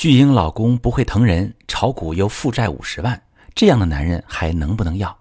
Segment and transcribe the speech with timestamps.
[0.00, 3.20] 巨婴老公不会疼人，炒股又负债五十万，
[3.54, 5.14] 这样的男人还能不能要？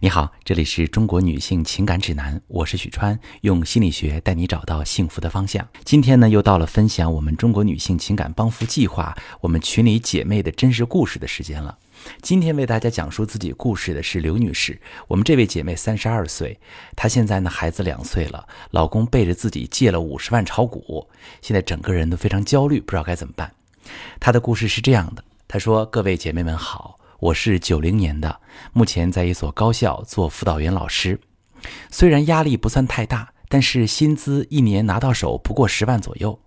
[0.00, 5.68] 你好，这里是中国女性情感指南，我是许川，用心理学带你找到幸福的方向。
[5.84, 11.76] 今天呢，又到了分享我们中国女性情感帮扶计划我们群里姐妹的真实故事的时间了。
[12.22, 14.80] 今天为大家讲述自己故事的是刘女士。
[15.08, 16.58] 我们这位姐妹三十二岁，
[16.96, 21.06] 她现在呢孩子两岁了，老公背着自己借了五十万炒股，
[21.42, 23.52] 现在整个人都非常焦虑，不知道该怎么办。
[24.18, 28.40] 她的故事是这样的：她说，各位姐妹们好，我是九零年的，
[28.72, 31.20] 目前在一所高校做辅导员老师。
[31.90, 36.38] 虽然压力不算太大，但是薪资一年拿到手不过十万左右。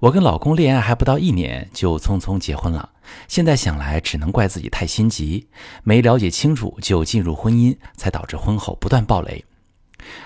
[0.00, 2.88] 我跟老公恋爱还不到一年就匆匆结婚了，
[3.28, 5.46] 现在想来只能怪自己太心急，
[5.82, 9.44] 没了解清楚就进入婚姻，才导致婚后不断暴雷。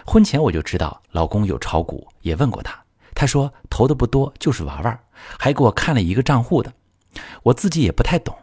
[0.06, 2.83] 婚前我就知道老公有炒股，也问过他，
[3.14, 4.98] 他说投的不多，就是玩玩，
[5.38, 6.72] 还给我看了一个账户的。
[7.44, 8.36] 我自己也不太懂，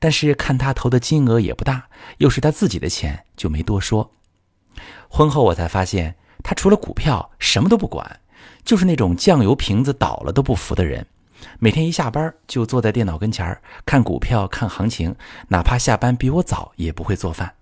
[0.00, 1.88] 但是看他投的金额也不大，
[2.18, 4.10] 又是他自己的钱，就没多说。
[5.08, 8.20] 婚后我才发现，他除了股票什么都不管。
[8.64, 11.06] 就是那种酱油瓶子倒了都不扶的人，
[11.60, 15.14] 每天一下班就坐在电脑跟前看股票、看行情，
[15.48, 17.54] 哪怕下班比我早也不会做饭。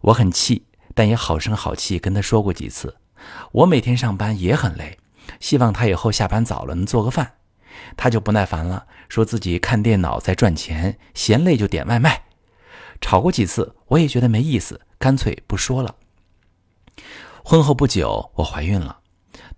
[0.00, 2.96] 我很气，但也好声好气跟他说过几次。
[3.52, 4.98] 我每天上班也很累，
[5.40, 7.34] 希望他以后下班早了能做个饭。
[7.96, 12.24] 他就不耐烦了，说自己看电脑在赚钱，嫌累就点外卖。
[13.00, 15.94] 吵过几次，我也觉得没意思，干脆不说了。
[17.44, 18.98] 婚后不久，我怀孕了。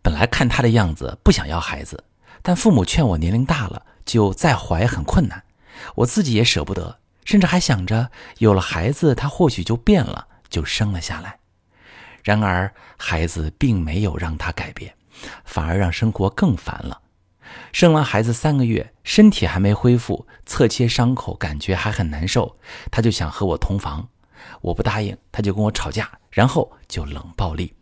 [0.02, 2.04] 本来看他的样子不想要孩子，
[2.42, 5.42] 但父母劝我年龄大了就再怀很困难，
[5.94, 11.38] 我自己也舍不得，甚至还想着有了孩子他或许就变了，就生了下来。
[12.22, 14.94] 然而孩子并没有让他改变，
[15.44, 17.00] 反而让生活更烦了。
[17.72, 22.56] 生完孩子三个月，身体还没恢复，侧切伤口感觉还很难受，
[22.90, 24.08] 他就想和我同房，
[24.60, 27.75] 我不答应，他就跟我吵架，然后就冷暴力。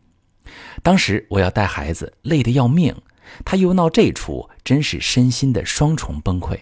[0.82, 2.94] 当时我要带孩子，累得要命，
[3.44, 6.59] 他又闹这出，真是身心的双重崩溃。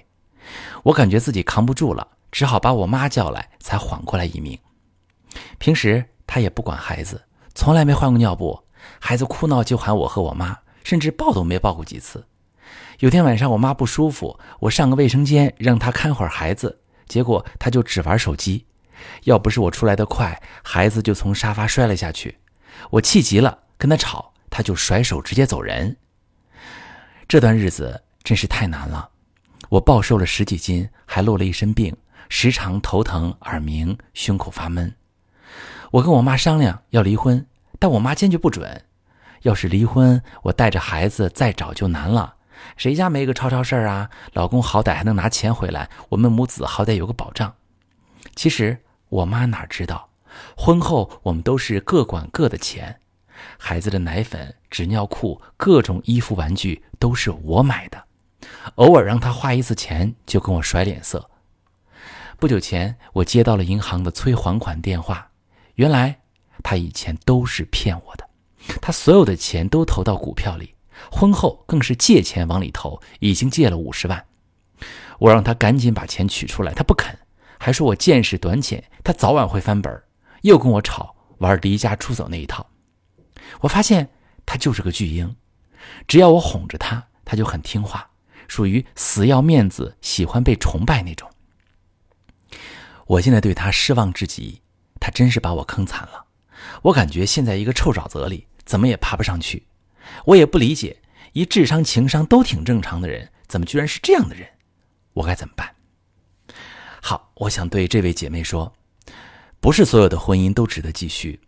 [0.82, 4.58] 我感觉自己扛不住了，只好把我妈叫来，才缓过来一命。
[5.58, 7.22] 平时他也不管孩子，
[7.54, 8.60] 从来没换过尿布，
[8.98, 12.24] 孩子哭闹就喊我和我妈，甚至抱都没抱过几次。
[13.00, 18.64] 有天晚上我妈不舒服，我上个卫生间让她看会儿孩子，结果她就只玩手机。
[19.24, 22.38] 要不是我出来的快，孩子就从沙发摔了下去。
[22.90, 23.58] 我气急了。
[23.78, 25.94] 跟他吵，他就甩手直接走人。
[27.28, 29.10] 这段日子真是太难了，
[29.68, 31.94] 我暴瘦了十几斤，还落了一身病，
[32.30, 34.94] 时常头疼、耳鸣、胸口发闷。
[35.90, 37.46] 我跟我妈商量要离婚，
[37.78, 38.82] 但我妈坚决不准。
[39.42, 42.34] 要是离婚，我带着孩子再找就难了。
[42.76, 44.10] 谁家没个吵吵事儿啊？
[44.32, 47.54] 老公好歹还能拿钱回来，我们母子好歹有个保障。
[48.34, 50.08] 其实我妈哪知道，
[50.56, 52.98] 婚后我们都是各管各的钱。
[53.58, 58.02] 孩子的奶粉、纸尿裤、各种衣服、玩具都是我买的，
[58.76, 61.30] 偶尔让他花一次钱就跟我甩脸色。
[62.38, 65.30] 不久前，我接到了银行的催还款电话，
[65.74, 66.18] 原来
[66.62, 68.25] 他以前都是骗我的，
[68.80, 70.74] 他所有的钱都投到股票里，
[71.10, 74.24] 婚后更是借钱往里投，已经借了五十万。
[75.18, 77.16] 我让他赶紧把钱取出来，他不肯，
[77.58, 80.02] 还说我见识短浅，他早晚会翻本
[80.42, 82.66] 又跟我吵玩离家出走那一套。
[83.60, 84.08] 我发现
[84.44, 85.34] 他就是个巨婴，
[86.06, 88.10] 只要我哄着他，他就很听话，
[88.48, 91.30] 属于死要面子、喜欢被崇拜那种。
[93.06, 94.60] 我现在对他失望至极，
[95.00, 96.26] 他真是把我坑惨了。
[96.82, 99.66] 我感觉陷在一个臭沼泽里，怎么也爬不上去。
[100.26, 100.98] 我也不理解，
[101.32, 104.46] 一智商、情商都挺正常的人，怎么居然是这样的人？
[105.14, 105.70] 我该怎么办？
[107.00, 108.74] 好，我想对这位姐妹说，
[109.60, 111.40] 不是所有的婚姻都值得继续。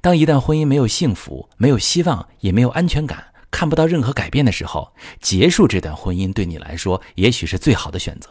[0.00, 8.30] 当一旦婚姻没有幸福、没有希望、也没有安全感，看不到任何改变的时候，结束这段婚姻对你来说也许是最好的选择。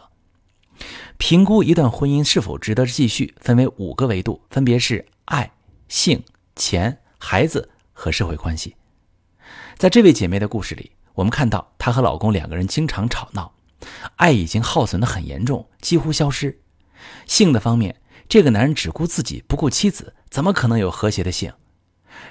[1.16, 5.50] 评估一段婚姻是否值得继续，分为五个维度，分别是爱、
[5.88, 6.22] 性、
[6.54, 8.76] 钱、孩子和社会关系。
[9.76, 13.52] 在这位姐妹的故事里，我们看到她和老公两个人经常吵闹，
[14.14, 16.60] 爱已经耗损的很严重，几乎消失。
[17.26, 20.14] 性的方面，这个男人只顾自己，不顾妻子。
[20.30, 21.52] 怎么可能有和谐的性？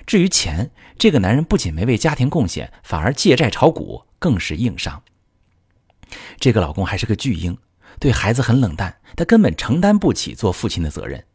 [0.05, 5.03] 至于钱，这个男人不仅没为家庭贡献，反而借债炒股，更是硬伤。
[6.39, 7.57] 这个老公还是个巨婴，
[7.99, 11.25] 对孩子很冷淡，他根本承担不起做父亲的责任。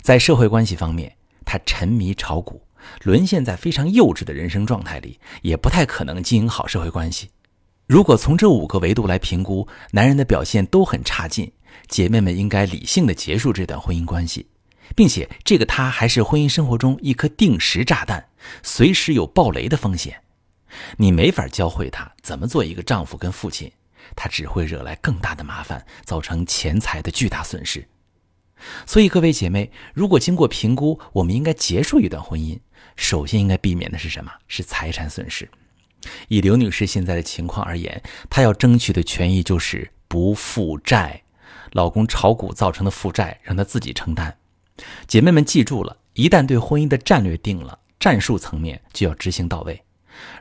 [0.00, 2.62] 在社会关系方面，他沉迷炒股，
[3.02, 7.30] 沦陷在非常幼稚的人生状态里，也不太可能经营好社会关系。
[7.86, 11.50] 如果从这五个维度来评估，男人的表现都很差劲，
[11.88, 14.46] 姐妹们应该理性的结束这段婚姻关系，
[14.94, 18.24] 并且这个他还是婚姻生活中一颗定时炸弹，
[18.62, 20.16] 随时有爆雷的风险。
[20.96, 23.70] 你没法教会他怎么做一个丈夫跟父亲，
[24.16, 27.86] 他只会惹来更大的麻烦，造成钱财的巨大损失。
[28.86, 32.56] 所以，各位姐妹，如果经过评估，我们应该结束一段婚姻，
[32.96, 34.30] 首先应该避免的是什么？
[34.48, 35.48] 是财产损失。
[36.28, 41.22] 以刘女士现在的情况而言，她要争取的权益就是不负债，
[41.72, 44.36] 老公炒股造成的负债让她自己承担。
[45.06, 49.82] 姐妹们记住了，一旦对婚姻的战略定了，战术层面就要执行到位。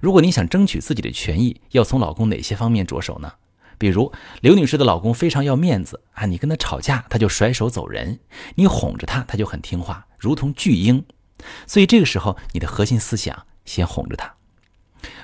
[0.01, 3.31] 如果你想争取自己的权益，要从老公哪些方面着手呢？
[3.77, 4.11] 比如
[4.41, 8.17] 刘女士的老公非常要面子啊，你跟他吵架，他就甩手走人；
[8.55, 11.03] 你哄着他，他就很听话，如同巨婴。
[11.67, 14.33] 所以这个时候，你的核心思想先哄着他。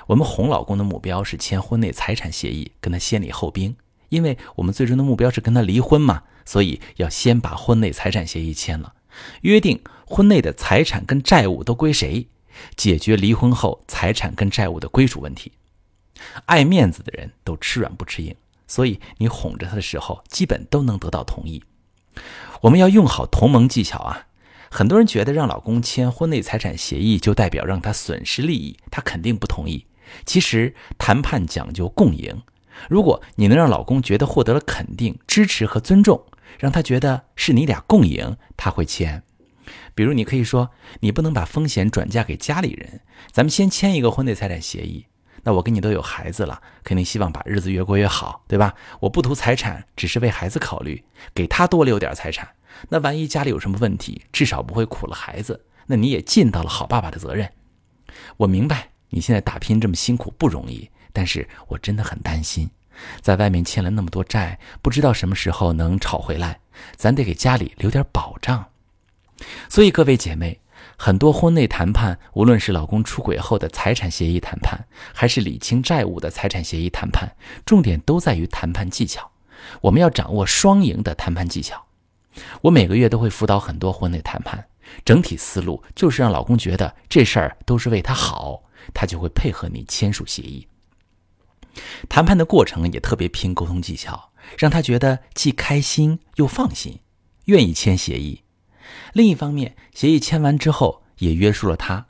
[0.06, 3.76] 我们哄老公的目标是签婚内财产协议，跟他先礼后兵，
[4.08, 8.94] 因为我们最终的目标是跟他离婚嘛，所以要先把婚内财产协议签了，
[9.42, 12.26] 约定婚内的财产跟债务都归谁，
[12.76, 15.52] 解决离婚后财产跟债务的归属问题。
[16.46, 18.34] 爱面子的人都吃软不吃硬。
[18.70, 21.64] 所以你哄着他的时候，基本都能得到同意。
[22.60, 24.26] 我们要用好同盟技巧啊！
[24.70, 29.86] 很多人觉得让老公签婚内财产协议就代表让他损失利益，他肯定不同意。
[30.24, 32.42] 其实谈判讲究共赢，
[32.88, 36.24] 如果你能让老公觉得获得了肯定、支持和尊重，
[36.58, 39.22] 让他觉得是你俩共赢，他会签。
[39.94, 40.70] 比如你可以说
[41.00, 43.00] ：“你不能把风险转嫁给家里人，
[43.32, 45.06] 咱们先签一个婚内财产协议。”
[45.44, 48.74] 那我跟你都有孩子了，肯定希望把日子越过越好，对吧？
[49.00, 51.04] 我不图财产，只是为孩子考虑，
[51.34, 52.48] 给他多留点财产。
[52.88, 55.64] 那万一家里有什么问题，至少不会苦了孩子。
[55.86, 57.50] 那你也尽到了好爸爸的责任。
[58.36, 62.68] 我明白你现在打拼这么辛苦不容易，但是我真的很担心，
[63.20, 66.60] 在外面欠了那么多债，不知道什么时候能吵回来，
[66.96, 68.66] 咱得给家里留点保障。
[69.68, 70.60] 所以各位姐妹。
[71.00, 79.30] 很多婚内谈判，无论是老公出轨后的财产协议谈判，还是理清债务的财产协议谈判，重点都在于谈判技巧。
[79.80, 81.84] 我们要掌握双赢的谈判技巧。
[82.62, 84.66] 我每个月都会辅导很多婚内谈判，
[85.04, 88.62] 整体思路就是让老公觉得这事儿都是为他好，
[88.94, 90.66] 他就会配合你签署协议。
[92.08, 96.98] 谈判的过程也特别拼沟通技巧，让他觉得既开心又放心，
[97.44, 98.42] 愿意签协议。
[99.12, 102.06] 另一方面，协议签完之后，也约束了他，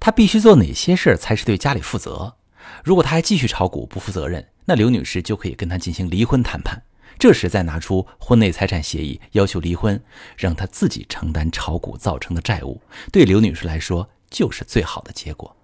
[0.00, 2.36] 他必须做哪些事儿才是对家里负责。
[2.84, 6.82] 如果他还继续炒股不负责任，那刘女士就可以跟他进行离婚谈判。
[7.18, 10.02] 这时再拿出婚内财产协议要求离婚，
[10.36, 15.56] 让他自己承担炒股造成的债务，对刘女士来说就是最好的结果。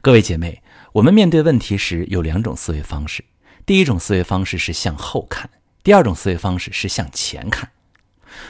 [0.00, 0.62] 各位姐妹，
[0.94, 3.24] 我们面对问题时有两种思维方式：
[3.64, 5.48] 第一种思维方式是向后看，
[5.84, 7.70] 第二种思维方式是向前看。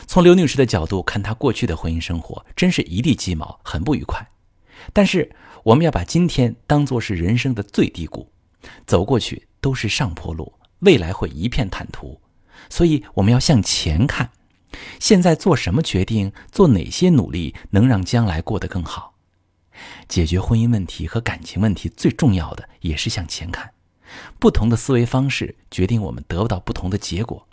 [0.07, 4.27] 从刘女士的角度看，她过去的婚姻生活真是一地鸡毛，很不愉快。
[4.93, 5.31] 但是
[5.65, 8.33] 我们要把今天当作是人生的最低谷，
[8.87, 12.21] 走过去都是上坡路，未来会一片坦途。
[12.69, 14.31] 所以我们要向前看，
[15.01, 19.15] 现在做什么决定，做哪些努力，能让将来过得更好。
[20.07, 23.73] 解决婚姻问题和感情问题最重要的也是向前看，
[24.39, 27.47] 不同的思维方式决定我们得不到不同的结果。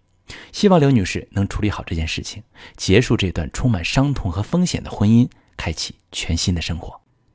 [0.51, 2.43] 希望刘女士能处理好这件事情，
[2.77, 7.01] 结束这段充满伤痛和风险的婚姻，开启全新的生活。